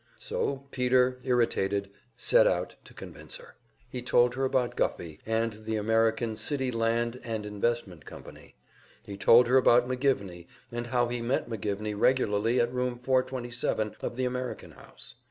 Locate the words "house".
14.71-15.13